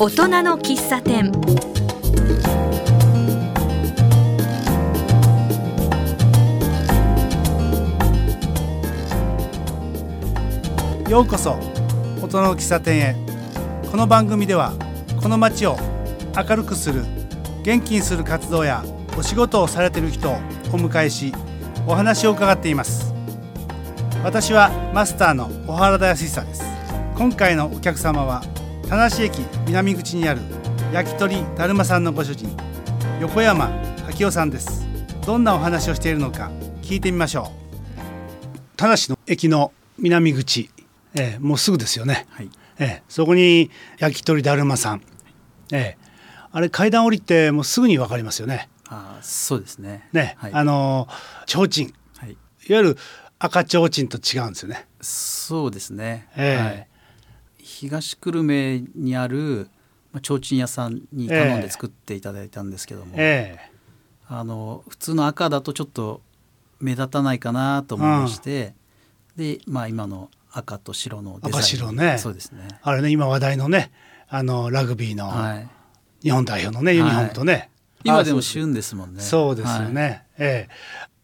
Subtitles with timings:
[0.00, 1.32] 大人の喫茶店。
[11.10, 11.58] ようこそ
[12.22, 13.16] 大人の喫茶店へ。
[13.90, 14.72] この番組では
[15.20, 15.76] この街を
[16.36, 17.04] 明るくする
[17.64, 18.84] 元気にする活動や
[19.18, 20.34] お仕事をされている人を
[20.72, 21.32] お迎えし
[21.88, 23.12] お話を伺っています。
[24.22, 26.62] 私はマスターの小原田康久です。
[27.16, 28.44] 今回のお客様は
[28.88, 30.40] 田無駅南口にある
[30.94, 32.48] 焼き鳥だるまさんのご主人
[33.20, 33.68] 横山
[34.08, 34.86] 昭夫さんです。
[35.26, 38.58] どんなお話をしているのか聞いてみましょう。
[38.78, 40.70] 田無の駅の南口
[41.14, 42.50] えー、もうすぐですよね、はい。
[42.78, 45.02] えー、そこに焼き鳥だるまさん、
[45.70, 48.70] えー、あれ階段降りてもうすぐに分かりますよね。
[48.88, 50.08] あそうですね。
[50.14, 51.08] ね、はい、あの
[51.46, 52.34] 提灯、はい、い
[52.72, 52.96] わゆる
[53.38, 54.86] 赤ちょうちんと違うんですよね。
[55.02, 56.87] そうですね、えー、はい、
[57.78, 59.68] 東久留米にある
[60.20, 66.20] ちょうちん屋さんに頼んで作っていただいたんですけども、えー、あの普通の赤だとちょっと
[66.80, 68.74] 目立たないかなと思いまして、
[69.36, 72.18] うん、でまあ今の赤と白の赤白ね。
[72.18, 72.66] そうですね。
[72.82, 73.92] あれね今話題のね
[74.28, 75.30] あのラグビーの
[76.20, 77.70] 日本代表のね、はい、ユニフォームとね、
[78.02, 79.20] 今でも旬ですもんね。
[79.20, 80.74] そうですよね、はい、ええ。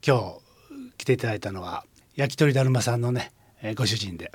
[0.07, 4.31] 今日来ていただいたのは焼き鳥だるまさんのね、えー、ご主人で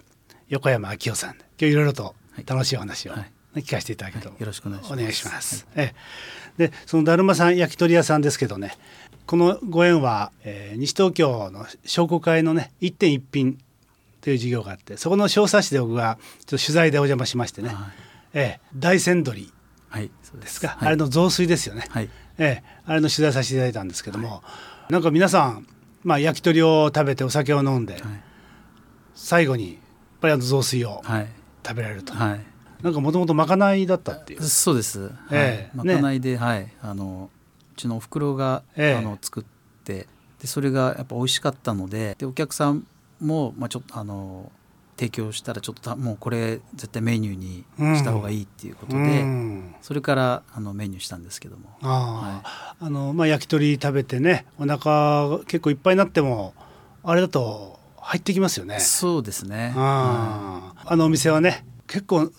[0.49, 5.67] 横山昭夫さんで今日いろいろと楽しいお話を、ね、聞かせていただけと、よろしくお願いします。
[5.73, 5.91] お願い
[6.57, 8.77] でそのだるまさん焼き鳥屋さんですけどね
[9.25, 13.57] このご縁は、えー、西東京の商工会のね一点一品
[14.19, 17.77] という事業があってそこの小冊子で僕がちょっと取材でお邪魔しましてね、はい、
[18.33, 19.53] ええ、大山鳥
[19.93, 24.41] ですか、はい、あれの雑炊ですよね、はい、ええ、あれの取材させていただいたんですけども、は
[24.89, 25.65] い、なんか皆さん、
[26.03, 28.01] まあ、焼き鳥を食べてお酒を飲んで、
[29.15, 29.79] 最後に
[30.19, 31.01] ぱりあの雑炊を
[31.65, 32.13] 食べられると。
[32.13, 32.39] はい。
[32.83, 34.43] なんかもともとまかないだったっていう。
[34.43, 35.11] そうです。
[35.31, 35.77] ええ。
[35.77, 37.29] まかないで、ね、はい、あの
[37.73, 39.43] うちのお袋が、ええ、あの作っ
[39.83, 40.07] て
[40.41, 42.87] でそれがやっぱ美味しかったのででお客さん
[43.19, 44.51] も、まあ、ちょっとあの
[44.97, 51.69] 提供したらちょっともうこれ絶対メニューにした方がいいっていうことで、うん、それからあのメニューしたんですけども。
[51.81, 56.53] あ、はい、あのまあ、焼き鳥食べてねお腹結構いっぱいになっても
[57.03, 57.78] あれだと
[58.09, 58.79] 入ってきますよね。
[58.79, 59.71] そうですね。
[59.75, 62.31] あ,、あのお店はね結構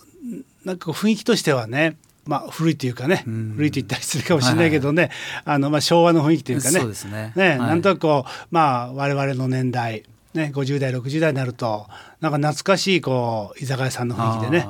[0.65, 5.15] なんか雰囲気としてはねまあ、古いというかね、うん、古いと言ったりするかもしれないけどね、はいは
[5.53, 6.79] い、あのまあ、昭和の雰囲気というかね。
[6.79, 7.33] そうですね。
[7.35, 11.87] ね、はい、なんとなくこう、まあ、我々の年代ね、50代60代になると
[12.21, 14.67] なんか懐かしいこう居酒屋さんの雰囲気でね、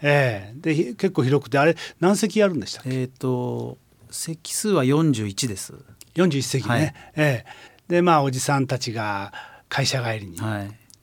[0.00, 3.02] えー、で結構広くてあれ何席あるんでしたっけ？
[3.02, 3.78] えっ、ー、と
[4.10, 5.74] 席数は41です。
[6.14, 9.32] 41席ね、はい、えー、でまあおじさんたちが
[9.68, 10.38] 会社帰りに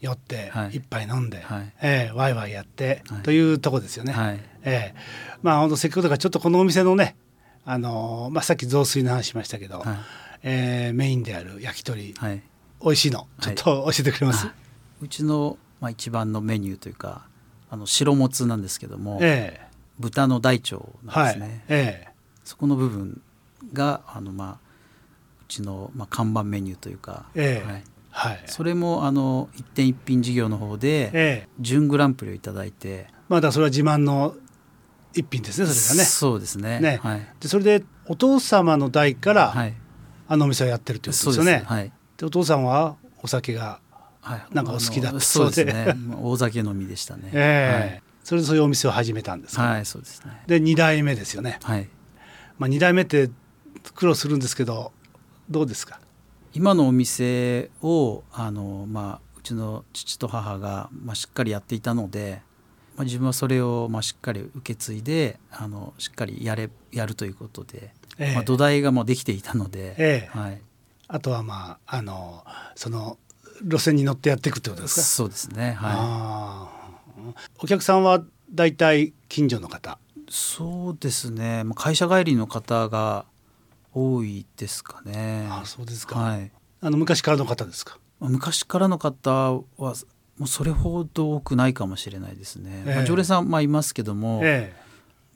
[0.02, 7.16] 寄って一杯飲んで、はい、えー、ワイワイやって、はい、というとこですよね、はい、えー、まあ本当せっかくだからちょっとこのお店のね
[7.66, 9.98] あのー、まあ、さっき雑炊の話しましたけど、はい、
[10.44, 12.42] えー、メインである焼き鳥、はい。
[12.84, 14.52] 美味しいのちょっと教えてくれます、は
[15.02, 17.26] い、うちの、まあ、一番のメニューというか
[17.70, 19.68] あの白もつなんですけども、ええ、
[20.00, 20.76] 豚の大腸
[21.06, 22.10] なんですね、はい、ええ、
[22.44, 23.22] そこの部分
[23.72, 24.50] があの、まあ、
[25.42, 27.84] うちの、まあ、看板メニューというか、ええ、はい
[28.16, 34.36] はい、それもあの一点一品事業の方で、ええ、準グランプリを頂いてまだそれは自慢の
[35.16, 36.06] 一品ですねそれがね。
[36.06, 36.80] そうですね。
[36.80, 39.74] ね、はい、でそれでお父様の代から、はい、
[40.28, 41.64] あのお店をやってるということですよね。
[41.66, 41.92] はい。
[42.18, 43.80] でお父さんはお酒が
[44.52, 50.44] なんかお好きだったそうで,、ね、 大酒飲みでしたね、えー、はい、それでそういうお店を始めたんですはいそうですね。
[50.48, 51.60] で2代目ですよね。
[51.64, 51.90] はい。
[52.58, 53.30] まあ2代目って
[53.96, 54.92] 苦労するんですけど
[55.50, 56.00] どうですか？
[56.54, 62.42] 今のお店をあの、まあ、うちの父と母が、まあ、しっかりやっていたので、
[62.96, 70.62] まあ、自分はそれを、まあ、しっかり受け継いであのしっかりやれやるということで、えー、まあ、土台がもうできていたので、えー、はい、
[71.08, 73.18] あとはまああのその
[73.64, 75.02] 路線に乗ってやっていくってことですか？
[75.02, 77.34] そうですねはい。
[77.64, 79.98] お客さんは大体近所の方？
[80.30, 81.64] そうですね。
[81.76, 83.26] 会社帰りの方が
[83.94, 85.48] 多いですかね。
[85.50, 86.52] あそうですか、はい、
[86.82, 87.98] あの昔からの方ですか？
[88.20, 89.96] 昔からの方はも
[90.42, 94.74] うそれほど多くないかもしれないですね、えー、まあ、常連さんまあいますけども、え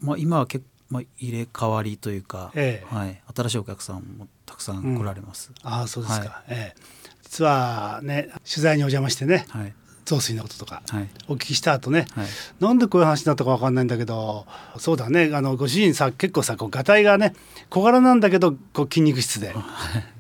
[0.02, 5.52] ー、まあ、今は結まあ、入れ替わりというか、ええ、はい、新しいお客さんもたくさん来られます。
[5.62, 6.82] うん、あそうですか、はい、ええ、
[7.24, 9.74] 実はね取材にお邪魔してね、はい、
[10.08, 10.82] 雑炊のこととか
[11.28, 12.28] お聞きした後ね、はい、
[12.60, 15.32] なんでこういう話になったか分かんないんだけどそうだね。
[15.34, 17.34] あのご主人さ結構さこうがたいがね
[17.70, 19.54] 小柄なんだけどこう筋肉質で。
[19.54, 19.54] っ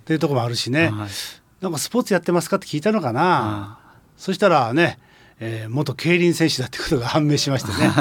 [0.07, 1.09] ていうところもあるしね、はい、
[1.59, 3.77] なんかスポーツやってますかって聞いたのかな、
[4.17, 4.99] そしたらね、
[5.41, 7.91] えー、元競輪選手だってことが判明しましてね、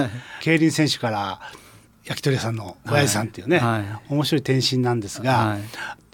[0.41, 1.41] 競輪選手から
[2.05, 3.81] 焼き鳥屋さんの親父さんっていうね、はい。
[3.81, 5.57] はい、面白い転身なんですが、は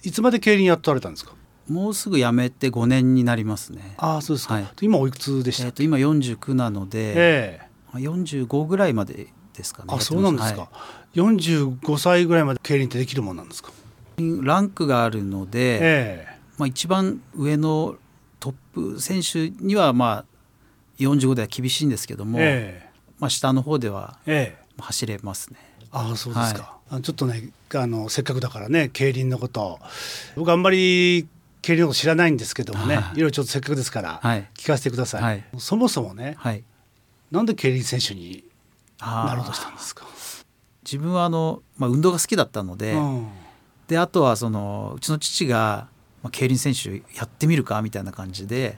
[0.02, 1.32] い、いつまで競輪やっとられたんですか？
[1.68, 3.94] もうすぐ辞めて5年になりますね。
[3.98, 9.94] ああそうですか、はい、今おいくつでした、えー、と今49なので、えー、45ぐらいまでですかね。
[9.94, 10.68] あそうなんですか、は
[11.14, 13.72] い、45歳ぐらいまで競輪ってできるもんなんですか？
[14.18, 17.96] ランクがあるので、えーまあ、一番上の
[18.40, 20.24] トップ選手にはまあ
[20.98, 24.18] 45では厳しいんですけども、えー、まあ、下の方では
[24.78, 25.58] 走れますね。
[25.80, 29.80] えー、ああそうですか、はい、ちょっとねあのせっかくだからね競輪のこと
[30.36, 31.26] 僕あんまり
[31.62, 34.20] 競輪の知らないんですけどもね、はい、いろいろちょっとせっかくですから
[34.54, 35.22] 聞かせてください。
[35.22, 36.64] はい、そもそもね、はい、
[37.30, 38.44] なんで競輪選手に
[39.00, 40.04] なろうとしたんですか？
[40.84, 43.28] 自分はあの、まあ、運動が好きだったのでうん、
[43.86, 45.88] であとはそのうちの父が、
[46.22, 48.76] まあ、競輪選手やってみるかみたいな感じで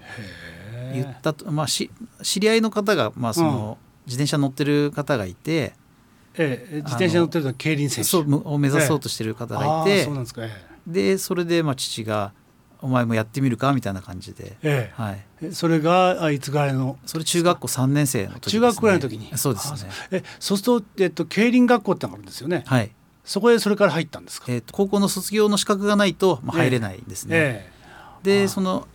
[0.93, 1.91] 言ったと、まあ、し
[2.23, 5.73] 知り合いの方が、まあその、うん、自転車乗ってる方がいて。
[6.37, 8.17] ええ、自転車乗ってるのは競輪選手。
[8.17, 10.41] を目指そうとしてる方がいて、ええ、そ
[10.85, 12.33] でえそれでまあ父が
[12.81, 15.03] お前もやってみるかみたいな感じで、ええ。
[15.03, 16.99] はい、それがいつぐらいの？
[17.07, 19.37] それ中学校3年生の時、ね、中学ぐらいの時に？
[19.37, 19.91] そうですね。
[20.11, 22.65] えそうすると、えっと、競輪学校ってあるんですよね。
[22.67, 22.91] はい。
[23.25, 27.71] そこへそれから入ったんですか、えー、高校の卒業の資格がないと、まあ、入れないんですね、え
[28.21, 28.87] え、でその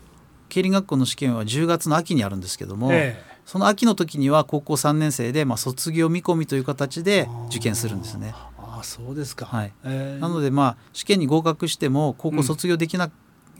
[0.49, 8.33] 競輪学校の試験は10月の秋にあるんですけども、え、その秋の時には高校3年生で、まあ、卒業見込みという形で受験するんですね。
[8.57, 9.73] あそうですか、はい。
[9.83, 13.11] なのでまあ試験に合格しても高校卒業できなない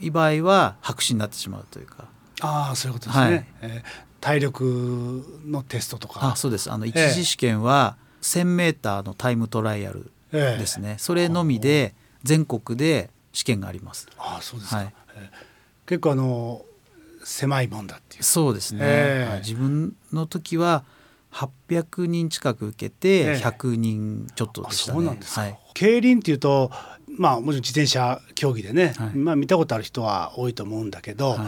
[0.08, 2.08] 場合は白紙になってしまうというか。
[2.40, 3.88] ああそういうことですね、はい、えー、
[4.20, 6.20] 体力のテストとか。
[6.22, 6.70] あそうです。
[6.70, 14.08] あの一次試験は 1,000m のタイムトライアルですね、えー、それのみで全国で試験があります。
[14.16, 16.64] ああそうですか、はい、えー、結構あの
[17.24, 18.22] 狭いもんだっていう。
[18.22, 20.84] そうですね、えー、自分の時は
[21.32, 26.70] 800人近く受けて100人ちょっとでしたね、そうなんですか、はい、競輪っていうと
[27.16, 31.38] まあもちろん自転車競技でね、はい、まあ見たことある人は多いと思うんだけど、はい、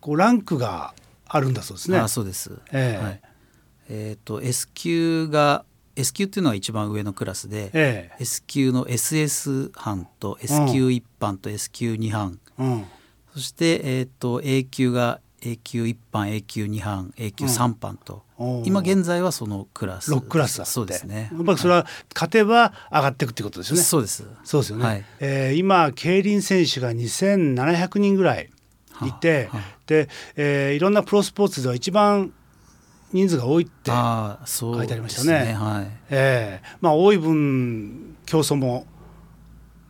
[0.00, 0.94] こうランクが
[1.26, 1.98] あるんだそうですね。
[1.98, 2.58] あそうです。
[2.72, 3.20] えー、はい、
[3.88, 5.64] えっ、ー、と S 級が
[5.96, 12.84] S 級っていうのは一番上のクラスで、えー、S 級の SS 班と S 級1班と S 級2班、うん、
[13.32, 18.24] そして、えーと、A 級が A 級1班 A 級2班 A 級3班と、
[18.64, 20.12] 今現在はそのクラス。
[20.12, 21.30] 6クラスそうですね。
[21.32, 23.82] やっぱりそれは勝てば上がっていくってことですよね。
[23.82, 24.24] そうです。
[24.44, 28.50] そうですよね、はい、えー、今競輪選手が2700人ぐらい
[29.04, 29.12] い。
[29.12, 32.32] て、はあはあ、で、えー、いろんなプロスポーツでは一番
[33.12, 35.46] 人数が多いって書いてありましたね。
[35.46, 35.54] ね。
[35.54, 38.86] はい、えー、まあ多い分競争も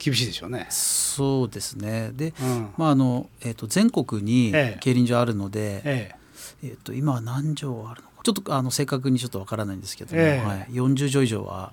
[0.07, 0.67] 厳しいでしょうね。
[0.71, 2.13] そうですね。
[2.15, 8.23] で、うん、まああのえっ、ー、と全国に競輪場あるので、えー、えー、と今は何場あるのか。
[8.23, 11.73] ちょっとあの正確にちょっとわからないんですけども、えー、はい、40場以上は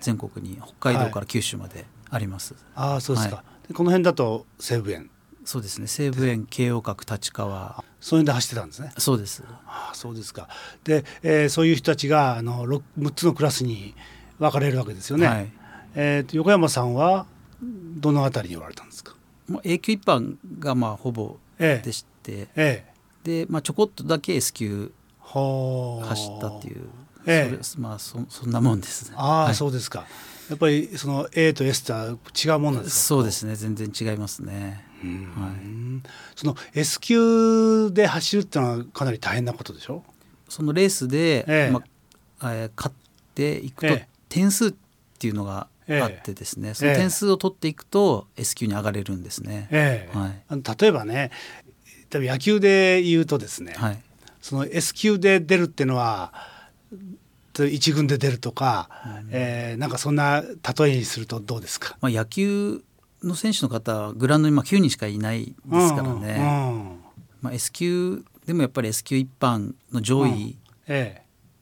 [0.00, 2.54] 全国に、北海道から九州まであります。
[2.54, 2.62] はい、
[2.92, 3.36] ああそうですか。
[3.36, 5.10] はい、この辺だと西武園。
[5.44, 5.86] そうですね。
[5.86, 7.82] 西武園慶応閣立川。
[7.98, 8.92] そういうで走ってたんですね。
[8.98, 9.42] そうです。
[9.66, 10.48] ああそうですか。
[10.84, 13.94] で、えー、そういう人たちがあの 6, 6つのクラスに
[14.40, 15.52] 分かれるわけですよね、はい、
[15.94, 17.26] えーと、横山さんは
[17.62, 19.14] どのあたりにおられたんですか、
[19.48, 22.86] まあ、A 級一般がまあほぼでして、ええ。
[23.22, 26.88] で、まあ、ちょこっとだけ S 級走ったっていう、
[27.26, 29.16] ええ、まあそそんなもんですね。
[29.16, 30.06] ああ、はい、そうですか。
[30.48, 32.96] やっぱりその A と S とは違うものですか？
[33.02, 33.54] そうですね。
[33.54, 34.84] 全然違いますね。
[35.36, 40.02] はい、その S 級で走るってのはかなり大変なことでしょ？
[40.48, 41.70] そのレースで、ええ。
[41.70, 41.82] ま
[42.40, 42.96] あえー、勝っ
[43.34, 44.74] ていくと、点数っ
[45.18, 49.68] ていうのがあってですね、その点数を取っていくと S 級に上がれるんですね。
[49.70, 51.30] えはい、例えばね
[52.10, 54.02] 多分野球で言うとですね、はい、
[54.40, 56.32] その S 級で出るっていうのは
[57.58, 58.88] 一軍で出るとか、
[59.24, 62.82] うん、えー、なんかそんな例えにするとどうですか、まあ、野球
[63.22, 67.00] の選手の方はグラウンドにまあ9人しかいないですからね、うんうん、
[67.42, 70.56] まあ、S 級でもやっぱり S 級一般の上位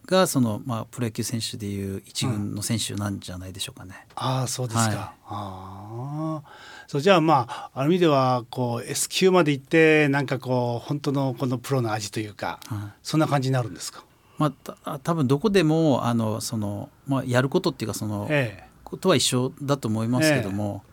[0.08, 4.06] がその、まあ、プロ野球選手でいう一軍の選手なんじゃないでしょうかね。
[4.14, 4.90] ああそうですか、はい、
[5.26, 6.42] あ
[6.86, 14.02] そうじゃあまあある意味ではこう S 級まで行ってなんかこう本当のこのプロの味というか、はい、そんな感じになるんですか？
[14.38, 14.52] ま
[14.84, 20.92] あ、多分どこでもあのその、まあ、やることっていうかその、ええ、ことは一緒だと思いますけども、え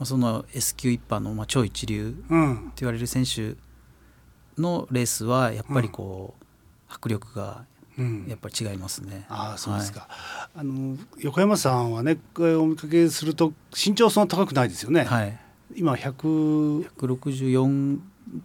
[0.00, 2.24] まあ、その S 級一般のまあ超一流って
[2.80, 3.54] 言われる選手
[4.60, 6.44] のレースはやっぱりこう、
[6.92, 7.64] 迫力が
[8.28, 9.26] やっぱり違いますね。
[9.28, 10.06] うん、あそうですか、は
[10.56, 15.04] い、あの横山さんはねお見かけすると身長そんな高くないですよね。
[15.04, 15.38] はい、
[15.74, 17.98] 今100 164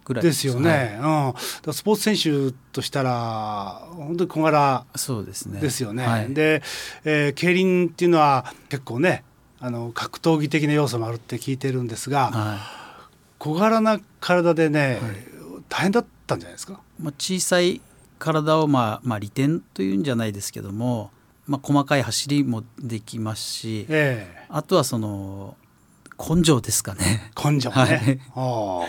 [0.04, 0.46] ぐらいです。
[0.46, 1.34] よね、は
[1.64, 4.84] い、うん、スポーツ選手としたら本当に小柄
[5.24, 6.02] ですよね。
[6.02, 6.62] ねはい、で、
[7.04, 9.24] えー、競輪っていうのは結構ね
[9.58, 12.58] あの格闘技的な要素もあるって聞いてるんですが、はい、
[13.38, 15.00] 小柄な体でね、
[15.68, 17.80] 大変だったんじゃないですか、まあ、小さい
[18.18, 21.10] 体を、まあ、まあ利点というんじゃないですけども、
[21.46, 25.56] まあ、細かい走りもできますし、えー、あとはその
[26.18, 27.30] 根性ですかね。
[27.36, 27.74] 根性ね、
[28.34, 28.86] は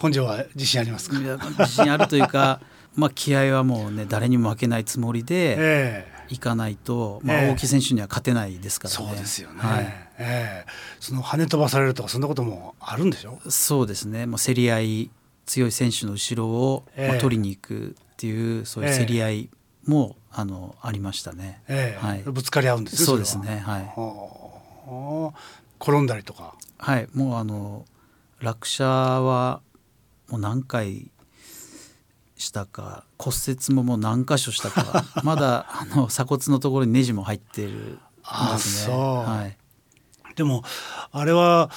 [0.00, 1.16] い、根性は自信ありますか？
[1.18, 2.60] 自信あるというか
[2.96, 9.06] まあ気合はもうね誰にも負けないつもりで、えーいかないと、まあ、大木選手には勝てないですからね。
[9.08, 13.38] そうですよね、はい、えー、その跳ね飛ばされるとかそんなこともあるんでしょ？
[13.50, 15.10] そうですね、まあ、競り合い
[15.46, 19.50] 強い選手の後ろを、まあ、取りに行くっていうそういう競り合い
[19.86, 23.80] も、えー、あのありましたね、えー、はい、ぶつかり合うんですそうですねは。
[23.80, 25.44] い。
[25.80, 26.54] 転んだりとか。
[26.78, 27.08] はい。
[27.12, 27.84] もうあの
[28.40, 29.60] 落車は
[30.28, 31.10] もう何回
[32.36, 37.98] したか骨折ももう何箇所したか まだあの鎖骨のところにネジも入ってるん
[38.52, 38.94] ですね。
[38.96, 39.56] はい、
[40.34, 40.62] でも
[41.12, 41.70] あれは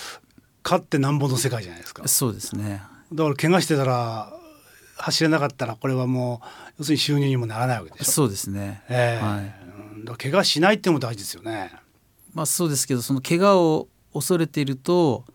[0.63, 2.07] 勝ってなんぼの世界じゃないですか。
[2.07, 2.83] そうですね
[3.13, 4.33] だから怪我してたら
[4.97, 6.47] 走れなかったらこれはもう
[6.79, 8.11] 要するに収入にもならないわけでしょ。
[8.11, 8.83] そうですね。
[8.89, 10.05] えー、はい。
[10.05, 11.71] だ怪我しないっていうのも大事ですよね。
[12.33, 15.25] まあそうですけどその怪我を恐れていると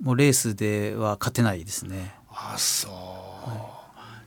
[0.00, 2.14] もうレースでは勝てないですね。
[2.30, 2.92] あそう。
[3.50, 3.76] はい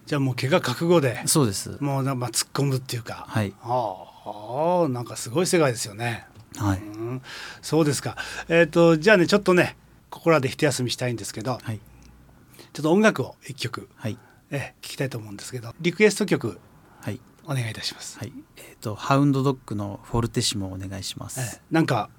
[0.10, 6.26] じゃあもう怪我覚悟でそうですもうまあ突っ込むっていうかはいああなんかすごい世界ですよね
[6.58, 7.22] はい、うん、
[7.62, 8.18] そうですか
[8.48, 9.78] えっ、ー、とじゃあねちょっとね
[10.10, 11.80] ここらで一休みしたいんですけど、はい、
[12.74, 14.18] ちょっと音楽を一曲、はい、
[14.52, 16.60] え聞きたいと思うんですけどリクエスト曲
[17.02, 17.20] はい。
[17.46, 18.20] お願いいたします。
[18.20, 18.34] はい。
[18.58, 22.10] えっ、ー、とハウンドドッグのフォルテシモお願いします、えー、なんか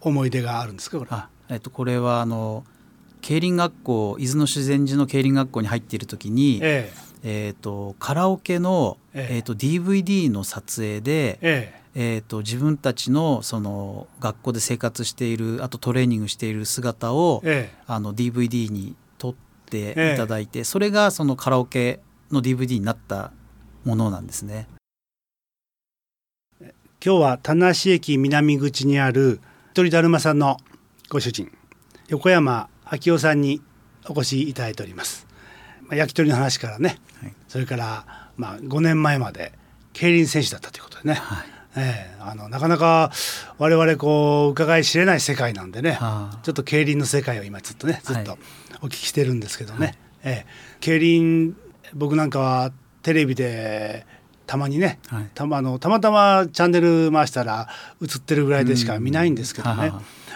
[0.00, 1.08] 思い出があるんですかこれ？
[1.12, 2.64] あえっ、ー、とこれはあの
[3.20, 9.38] 競輪学校伊豆の修善寺の競輪学校に入っている時に、えーえーと、カラオケの、ええ。
[9.38, 11.82] ーと、DVD の撮影で、ええ。
[11.94, 19.01] えーと、自分たちのその学校で生活しているあとトレーニングしている姿を、ええ、あの DVD に撮
[19.80, 22.00] っていただいて、え、それがそのカラオケ
[22.30, 23.32] の DVD になった
[23.84, 24.68] ものなんですね。
[27.04, 29.40] 今日は田無駅南口にある
[29.74, 30.58] 鳥だるまさんの
[31.10, 31.50] ご主人
[32.06, 33.60] 横山昭夫さんに
[34.08, 35.26] お越しいただいております。
[35.90, 39.52] 焼き鳥の話からね、はい、それからまあ5年前まで
[39.92, 43.10] 競輪選手だったということでね、はい、えー、あのなかなか
[43.58, 45.98] 我々こう伺い知れない世界なんでね、
[46.42, 48.38] ちょっと競輪の世界を今ちょっとねずっと
[48.82, 51.56] お聞きしてるんですけどね、はい、えー、競輪
[51.94, 54.06] 僕なんかはテレビで
[54.46, 57.68] たまにね、はい、たまのたまたまチャンネル回したら
[58.02, 59.92] 映ってるぐらいでしか見ないんですけどね、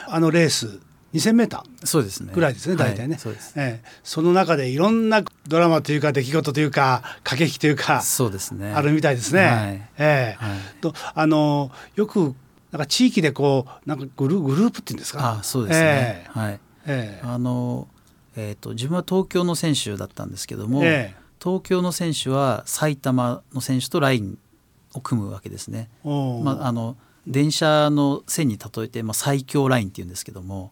[0.08, 0.80] あのレース
[1.14, 2.32] 2,000m そうですね。
[2.34, 8.72] ぐらいですね大体ね、はい、そえー、その中でいろんなドラマというか出来事というか駆け引きというかそうですね。
[8.72, 9.44] あるみたいですね。
[9.44, 12.34] はい、えー、はい、とあのよく
[12.72, 15.38] なんか地域でこうなんかグルグループっていうんですか？
[15.40, 17.88] あそうですね、えー、はい、えー、あの
[18.38, 24.38] えーと、自分は東京の選手だったんですけども、えー、東京の選手は埼玉の選手とライン
[24.92, 25.88] を組むわけですね。
[26.04, 30.70] まあ、あの電車の線に例えて、まあ、最強ラインっていうんですけども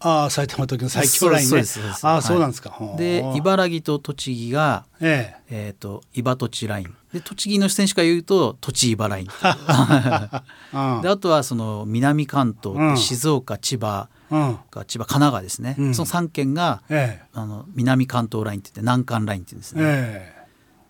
[0.00, 1.62] ああ埼玉東京の最強ラインね。
[2.02, 5.46] ああそうなんですか、はい、で茨城と栃木が、ええ。
[5.48, 6.94] えーと、茨土地ライン。
[7.12, 20.48] で栃木の選手から言うと栃茨ラインであとはその南関東、うん、静岡千葉が千葉神奈川ですね、うん、その3県が、ええ、あの南関東ラインって言って南関ラインって言うんですね、ええ、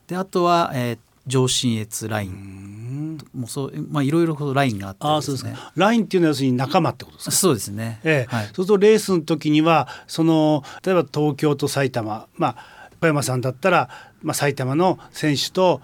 [0.08, 3.18] であとは、えー、上信越ライン。
[3.34, 7.36] もうそうまあいろいろラインがあって、ね、あそうですねラインっていうのは要するに仲間ってことですか？
[7.36, 8.34] そうですね、ええ。
[8.34, 13.90] はい、そうするとレースの時にはその例えば東京と埼玉まあ小山さんだったら、
[14.22, 15.80] まあ、埼玉の選手と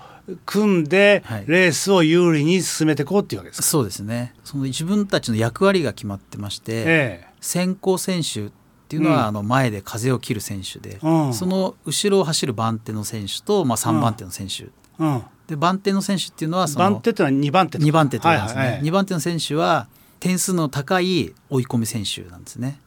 [0.46, 4.34] 組んでレースを有利に進めていこうっていうわけですか、そうですね。
[4.44, 8.50] その自分たちの役割が決まってまして、ええ、先行選手っ
[8.88, 14.68] ていうのは、あの前で風を切る選手で、うん、その後ろを走る番手の選手と、まあ、3番手の選手、
[14.98, 19.88] うん、で番手の選手っていうのはその番手っていうのは2番手2番手ってことですね、はいはい、2番手の選手は
[20.20, 22.78] 点数の高い追い込み選手なんですね。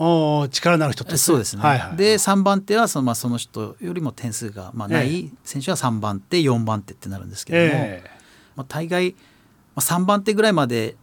[0.00, 8.08] お力のある人ってそうですね、はいはい、で3番手はその,、まあ、その人よりも点数が、まあ、ない選手は3番手4番手ってなるんですけども、えー、
[8.54, 9.16] まあ、大概、ま
[9.76, 10.94] あ、3番手ぐらいまで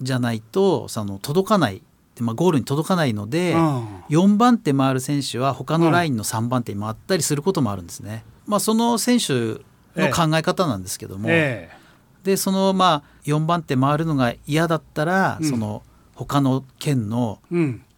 [0.00, 1.82] じゃないとその届かない
[2.20, 8.24] まあ、ゴールに届かないので、うん、4番手回る選手は他のラインの3番手に回ったりすることもあるんですね。
[8.46, 9.60] まあ、その選手
[9.96, 11.76] の考え方なんですけども、ええ、
[12.24, 15.82] でそのまあ4番手回るのが嫌だったら、うん、その
[16.14, 17.40] 他の県の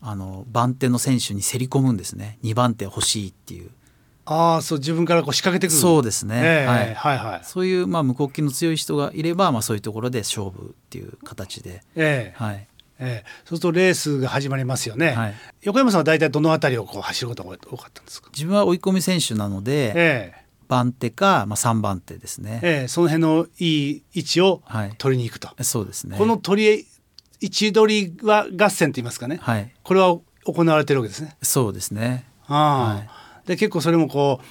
[0.00, 2.38] あの番手の選手に競り込むんですね。
[2.42, 3.70] 2番手欲しいっていう。
[4.24, 5.80] ああそう自分からこう仕掛けてくる。
[5.80, 7.40] そうですね、えー、はい、はいはい。
[7.44, 12.68] そういう、まあ、無国旗の強い人がいれば、まあ、そういうところで勝負っていう形で、えー、はい。
[12.98, 18.28] えー、そうするとレースが始まりますよね、はい、横山さんは大体どの辺りをこう走ることが多かったんですか？
[18.34, 20.37] 自分は追い込み選手なので、えー、
[20.68, 24.62] 番手か、まあ、3番手ですね、えー、その辺のいい位置を
[24.98, 26.16] 取りに行くと、はい、そうですね。
[26.16, 26.86] この取り
[27.40, 31.36] 位置取りは合戦と言いますかね、はい、これは行われてるわけですね。
[31.42, 32.24] そうですね。
[32.46, 33.00] あ、は
[33.44, 34.44] い、で結構それもこう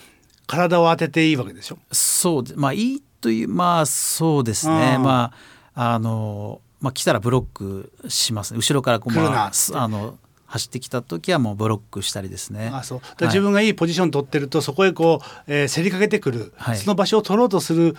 [0.48, 1.78] 体を当てていいわけでしょ？
[1.92, 4.98] そうまあいいというまあそうですね。
[5.00, 5.34] ま
[5.76, 10.18] ああのまあ来たらブロックします、ね、後ろからこう、まあ、あの
[10.48, 12.72] 走ってきた時はもうブロックしたりですね。
[12.74, 17.96] あそう自分がいいポジション取ってるとそこへこう、えー、競りかけてくる、はい、その場所を取ろうとする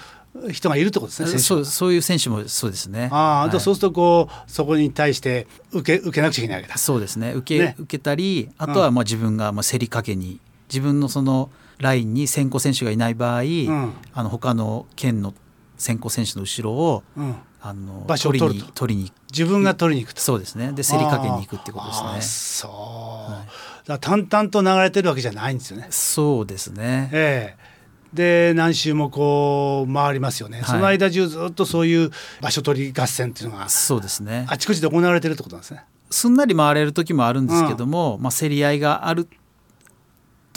[0.50, 1.38] 人がいるってことですね。
[1.38, 3.11] そうそういう選手もそうですね。
[3.12, 6.78] あ、はい、そうするとこうそこに対して受け受けなくちゃいけないわけだ。
[6.78, 7.33] そうですね。
[7.35, 15.35] 受け、ね、受けたりあとはまあ自分がまあ競りかけに自分のそのラインに先行選手がいない場合、うん、あの他の県の
[15.78, 20.20] 先行選手の後ろを、うん、あの場所を取りに取りに自分が取りに行くと。
[20.20, 20.73] そうですね。
[20.73, 22.20] で競りかけに行くってことですね。
[22.20, 23.44] そう、は
[23.85, 25.87] い、だ淡々と流れてるわけじゃないんですよね。
[25.90, 27.08] そうですね。
[27.12, 27.68] ええ。
[28.12, 34.47] で何周もこう回りますよね、はい、その間中ずっとそういう場所取り合戦っていうのがそうですね。
[34.49, 35.85] あちこちで行われてるってことなんですね。
[36.11, 39.28] すんなり回れる時もあるんですけども、うん、まあ、競り合いがある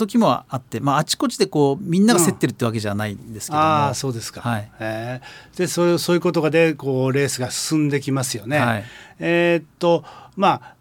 [0.06, 8.58] 時もあって、まあ、あちこちでこうみんなが競ってるってわけじゃないんですけども、うん、あそうですか、はい、えー、でそうそういうことがでこうレースが進んできますよね。
[8.58, 8.84] はい、
[9.18, 10.04] えー、っと
[10.36, 10.74] まあ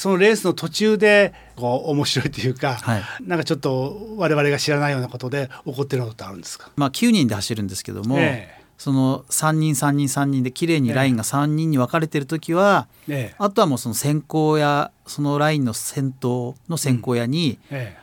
[0.00, 17.76] そのレースの途中でこう面白いというか、はい、なんかちょっと我々が知らないようなことで起こってることあるんですか、まあ、9人で走るんですけども、えー、その3人3人3人で綺麗にラインが3人に分かれてる時は、えー、あとはもうその先行やそのラインの先頭の先行屋に、うん。
[17.76, 17.99] えー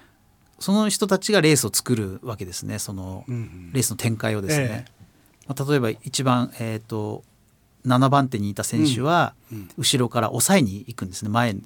[0.59, 2.79] その人たちがレースを作るわけですね。
[2.79, 4.85] そのレースの展開をですね。
[5.47, 7.23] まあ、例えば一番、えーと、
[7.85, 9.33] 7番手にいた選手は、
[9.77, 11.29] 後ろから抑えに行くんですね。
[11.29, 11.63] 前に、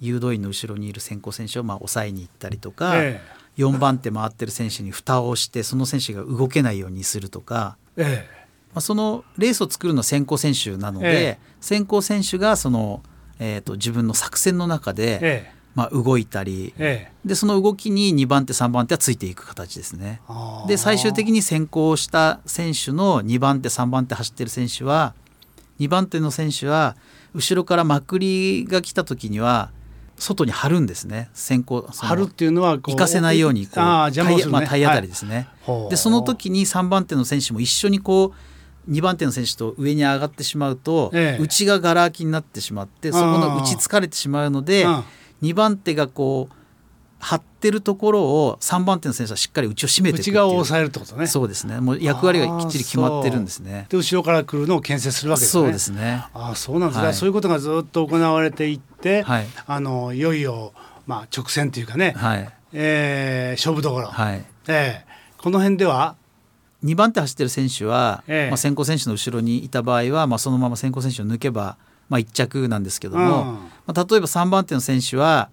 [0.00, 3.20] 誘導員の後ろにいる先行選手をまあ抑えに行ったりとか、え
[3.58, 7.76] 4番手回ってる選手に蓋をしてその選手が動けないようにするとか、
[8.72, 13.02] まあ、そのレースを作るのは先行選手なので、先行選手がその、
[13.38, 20.20] えーと、自分の作戦の中で、まあ、動いたり、ええ、でその動きに2番手3番手はついていく形ですね。
[20.66, 25.14] で最終的に先行した選手の2番手3番手走ってる選手は
[25.78, 26.96] 2番手の選手は
[27.34, 29.70] 後ろからまくりが来た時には
[30.18, 31.30] 外に張るんですね。
[31.32, 34.10] 先行張るっていうのは行かせないようにこうあ
[34.48, 35.48] まあ、体当たりですね。
[35.66, 38.34] はい、でその時に3番手の選手も一緒にこ
[38.86, 44.84] う2番手の選手と上に上がってしまうと、ええ、内ががら空きになってしまってそこの打ちつかれてしまうので。
[45.42, 46.54] 2番手がこう
[47.20, 51.26] 張ってるところを3番手の選手はしっかり内を締めて内側を抑えるってことね。
[51.26, 51.78] そうですね。
[51.80, 53.86] もう役割がきっちり決まってるんですね。
[53.90, 55.62] で後ろから来るのを牽制するわけですね。
[55.62, 56.24] そうですね。
[56.32, 56.98] あそうなんです。
[56.98, 60.72] ね、はい、そういうことがずっと行われていって、はい、あのいよいよ、
[61.06, 62.50] まあ、直線というかね、はい。
[62.72, 64.42] えー、勝負どころ、はい。
[64.68, 66.16] えー、この辺では
[66.82, 68.48] ？2番手走ってる選手は、え。
[68.48, 71.76] まあ、先行選手の後ろにいた場合は、まあ、そのまま先行選手を抜けば
[72.10, 75.48] まあ、1着なんですけども、うん、まあ、例えば3番手の選手は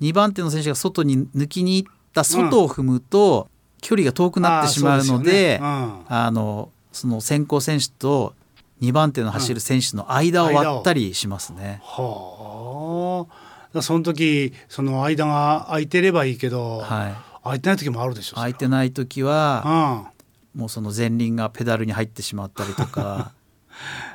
[0.00, 3.48] 2番手の選手が外に抜きに行った外を踏むと
[3.82, 8.34] 距離が遠くなってしまうので,、あのその先行選手と
[8.80, 11.80] 2番手の走る選手の間を割ったりしますね。
[11.82, 13.26] は
[13.74, 13.82] あ。
[13.82, 20.08] その時その間が空いてればいいけど、はい、空いてない時もあるでしょ空いてない時は、
[20.54, 23.32] うん、もうその前輪がペダルに入ってしまったりとかまあ、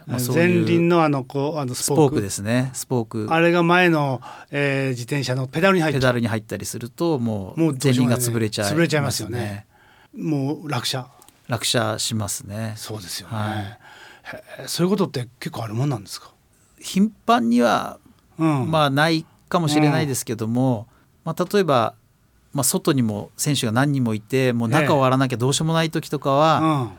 [0.08, 2.21] 前輪のあのこうあのスポーク。
[2.21, 2.71] ですね。
[2.74, 3.28] スポーク。
[3.30, 4.21] あれが前の、
[4.52, 9.65] えー、自転車のペダルに入ペダルに入ったりするともう前輪が潰れちゃう、ね、潰れちゃいますよね。
[10.17, 11.08] もう落車。
[11.47, 12.74] 落車しますね。
[12.78, 16.32] そうですよね、はい、そういうことって結構あるもんなんですか？
[16.80, 18.00] 頻繁には、
[18.39, 20.86] うん、まあないかもしれないですけども、うん、
[21.26, 21.93] まあ、例えば、
[22.54, 26.89] まあ、外にも選手が何人もいてもう中を割らなきゃどうしようもない時とかは、ええうん、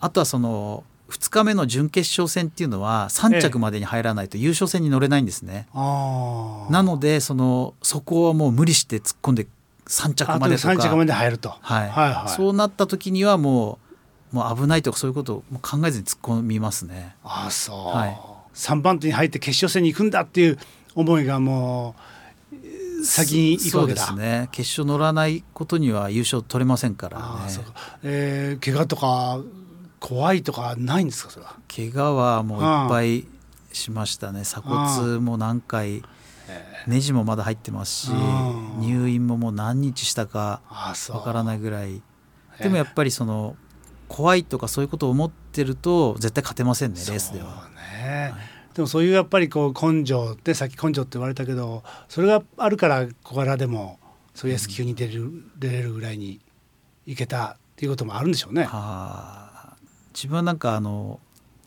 [0.00, 5.66] あとはその2日目の準決勝戦っていうのは3着までに入らないと優勝戦に乗れないんですね。
[5.74, 9.46] ええ、なのでそのそこはもう無理して突っ込んで
[9.86, 10.68] 3着までとか。
[10.68, 12.30] 3着まで入ると、はい、はいはい。
[12.30, 13.78] そうなった時にはも
[14.32, 17.16] うもう危ないとかそういうことを考えずに突っ込みますね。
[17.24, 18.18] ああそう、はい、
[18.54, 20.58] 3番手に入って決勝戦に行くんだっていう
[20.94, 21.96] 思いがも
[23.00, 24.06] う先に行くわけだ。
[24.06, 24.48] そうですね。
[24.52, 27.24] 決勝乗らないことには優勝取れませんからね。
[27.46, 27.64] あそう
[28.04, 29.40] えー、怪我とか
[30.00, 31.54] 怖いとかないんですかそれは？
[31.68, 33.26] 怪我はもういっぱい
[33.72, 34.42] しましたね。
[34.42, 36.02] 鎖骨も何回
[36.86, 38.10] ネジもまだ入ってますし
[38.78, 40.62] 入院ももう何日したか
[41.10, 42.02] わからないぐらい。
[42.58, 43.56] でもやっぱりその
[44.08, 47.68] 怖いとかそういうことを思ってると絶対勝てませんねレースでは。
[48.02, 48.74] ね、はい。
[48.74, 53.98] でもそういうやっぱりこう根性ってさっき根性って言われたけどそれがあるから小柄でも
[54.34, 56.40] そういう S 級に出る、うん、出れるぐらいに
[57.06, 58.64] いけたっていうこともあるんでしょうね。
[58.64, 59.49] は
[60.14, 61.20] 自分はなんかあの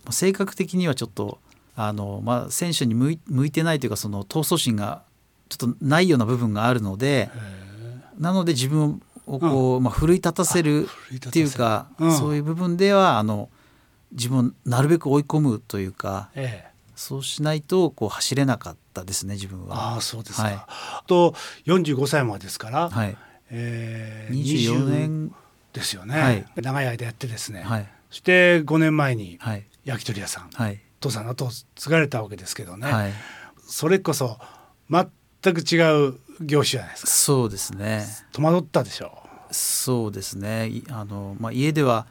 [0.10, 1.40] 性格的にはちょっと
[1.76, 5.04] あの、まあ、選手に向い向いてないというかその闘争心が
[5.50, 7.30] ちょっとないような部分があるので
[8.18, 13.50] なので自分をこう、うん、まあ、奮い立たせるっていうか、うん、そういう部分ではあの
[14.12, 19.96] 自分をなるべく追い込むというか、ええ、そうしないとこう走れなかったですね自分は。
[19.96, 21.34] あそうですか、はい、あと
[21.66, 22.70] 45歳までですか？
[22.70, 23.18] ら、はい。
[23.50, 25.36] えー、24年。
[25.74, 29.40] ですよね、はい、長い間やってですね、はい、そして5年前に
[29.86, 33.12] 焼き鳥屋さん、はい、父さんの後を継がれたわけですけどね、はい、
[33.66, 34.38] それこそ
[34.88, 35.08] 全
[35.56, 37.12] く違う業種じゃないですか。
[37.12, 38.06] そうですね。
[38.32, 39.18] 戸惑ったでしょ。
[39.50, 40.84] うそうですね。
[40.92, 42.06] あの、まあ、家では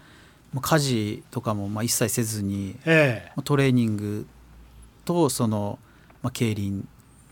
[0.60, 4.26] 家事とかもまあ一切せずに、ええ、トレーニング
[5.04, 5.78] とその、
[6.20, 6.88] まあ、競輪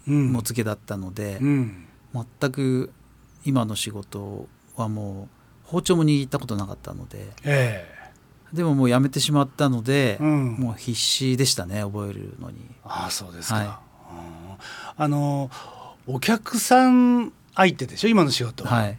[0.06, 1.88] もつけだったので、うん、
[2.40, 2.92] 全く
[3.44, 5.28] 今の仕事はも
[5.66, 7.99] う包丁も握ったことなかったので、えー、
[8.52, 12.58] でももうやめてしまったので、うん、もう必死でしたね覚えるのに。
[12.84, 13.68] ああそうですか、はい、
[14.96, 15.50] あの
[16.06, 18.88] お客さん相手でしょ今の仕事は。
[18.88, 18.98] い。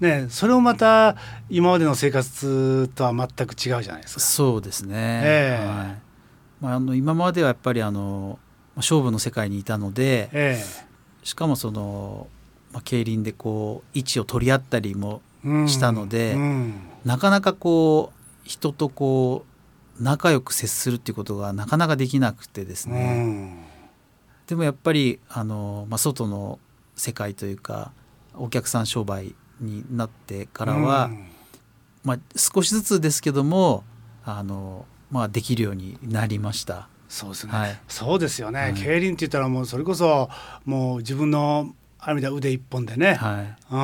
[0.00, 1.16] ね、それをまた
[1.48, 4.20] 今までの生活とは全く違うじゃないですか。
[4.20, 5.98] そうですね、えー、はい。
[6.60, 8.38] まあ、あの今まではやっぱりあの
[8.76, 12.26] 勝負の世界にいたので、えー、しかもその、
[12.72, 15.22] まあ、競輪でこう位置を取り合ったりも
[15.66, 19.44] したので、うんうん、なかなかこう人とこ
[19.98, 23.58] う仲良く接するっていうことがなかなかできなくてですね、うん、
[24.46, 26.58] でもやっぱりあの、まあ、外の
[26.96, 27.92] 世界というか
[28.34, 31.10] お客さん商売になってからは、
[32.04, 33.84] まあ、少しずつですけども
[34.24, 36.88] あの、まあ、できるようになりました。
[37.08, 40.30] そうですね、はい、そうですよね、はい、競輪って言ったらもうそれこそ
[40.64, 43.78] もう自分のある意味では腕一本でね、はい、うん、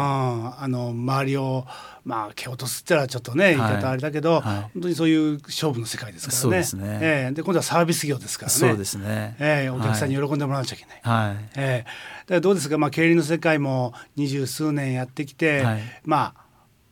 [0.61, 1.65] あの周りを
[2.05, 6.41] まあ蹴落とすってのはちょっとね言い方あれだけど、はい、本当にそういう勝負の世界ですからね。
[6.43, 6.99] そうですね。
[7.01, 8.59] えー、で今度はサービス業ですからね。
[8.59, 9.37] そうですね。
[9.39, 11.01] えー、お客さんに喜んでもらわなきゃいけない。
[11.03, 11.37] はい。
[11.55, 16.49] えー、だどうですか、まあ競輪の世界も二十数年やってきて、はい、まあ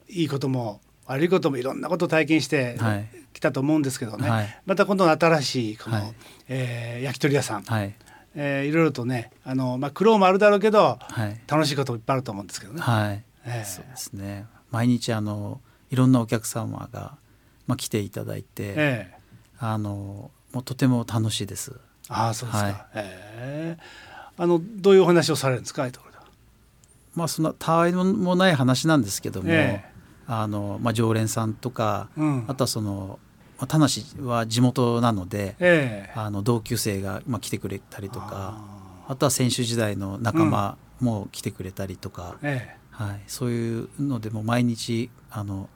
[0.08, 2.78] いいことも悪いこともいろんなことを体験して
[3.32, 6.14] きたと思うんですけどね、はい、また今度の新しいこの、はい、
[6.48, 7.62] えー、焼き鳥屋さん。
[7.62, 7.94] はい
[8.36, 12.80] えー、いろいろとねあの、まあ、苦労もあるだろうけど、はい、楽しいこともいっぱいあると思うんですけどね。
[12.80, 13.24] はい。
[13.46, 14.46] えー、そうですね。
[14.70, 17.16] 毎日あのいろんなお客様が、
[17.66, 21.72] まあ、来ていただいて、えー、あのもうとても楽しいです。
[22.08, 25.88] あそうですか、はい、えー、あのどういうお話をされるんですか
[27.14, 33.25] まあそんなたわいもない話なんですけども、えー、あのまあ、常連さんとか、うん、あとはそのまあ、
[33.66, 33.86] 田無
[34.28, 38.60] は地元なので、えー、あの同級生が、まあ、来てくれたりとか
[39.08, 42.50] あとは選手時代の仲間も来てくれたりとか、うん、
[42.90, 45.68] はい、そういうのでも毎日あの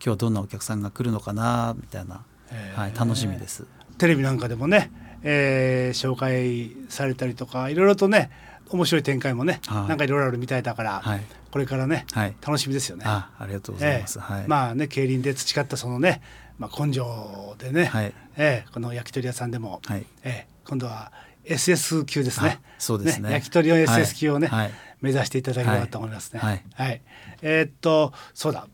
[0.00, 3.66] 今日はどんなお客さんが来るのかなみたいな、えー、はい、楽しみです。
[3.98, 8.30] テレビなんかでもね、えー、紹介されたりとかいろいろとね
[8.70, 13.04] 面白い展開もね、はなんかいろいろあるみたいだから、はい、これからね、はい、楽しみですよね。
[13.06, 14.18] あありがとうございます。
[14.18, 16.22] えー、はい、まあね競輪で培ったそのね
[16.58, 18.12] まあ、根性でね、はい。
[18.36, 20.04] えー、この焼き鳥屋さんでも、はい。
[20.22, 21.12] えー、今度は
[21.44, 22.60] SS 級ですね。
[22.78, 26.40] そうですね、ね、焼き鳥の SS 級をね、はい、目指していただければと思いますね。
[26.40, 27.02] はい、はい、
[27.42, 28.68] えー、っとそうだ。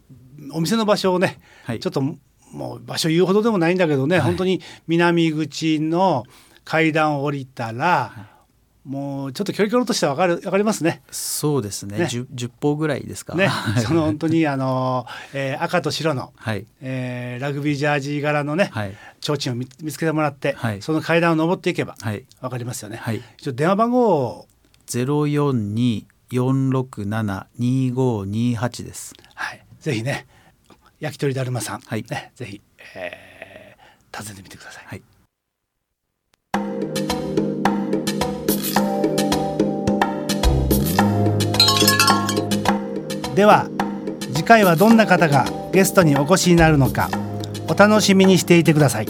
[0.53, 2.03] お店の場所をね、はい、ちょっと
[2.53, 6.25] もう場所言うほどでもないんだけどね、はい、本当に南口の
[6.65, 8.29] 階段を降りたら、
[8.85, 11.03] もうちょっと距離感としては分かる分かりますね。
[11.11, 12.07] そうですね。
[12.07, 13.35] 十、ね、歩ぐらいですか。
[13.35, 13.49] ね、
[13.87, 22.99] その本当にあの、えー、赤と白の、はい、えー、ラグビージャージ柄のね、はい、提灯を見見つけてもらって、はい、その階段を上っていけば、はい、分かりますよね。
[22.99, 24.49] はい、ちょっと電話番号を
[24.87, 29.15] ゼロ四二四六七二五二八です。
[29.35, 30.27] はい、ぜひね、
[31.01, 32.61] 焼き鳥だるまさん、はい、ね、ぜひ、
[32.95, 34.85] えー、訪ねてみてください。
[34.85, 35.03] はい
[43.35, 43.69] では
[44.33, 47.09] 次回はどんな方がゲストにお越しになるのか
[47.69, 49.07] お楽しみにしていてください。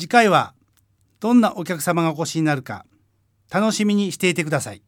[0.00, 0.54] 次回は
[1.20, 2.86] どんなお客様がお越しになるか
[3.50, 4.82] 楽しみにしていてください。